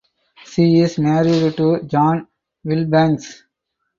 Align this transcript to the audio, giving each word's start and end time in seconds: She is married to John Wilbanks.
She 0.47 0.79
is 0.79 0.97
married 0.97 1.55
to 1.57 1.83
John 1.83 2.27
Wilbanks. 2.65 3.43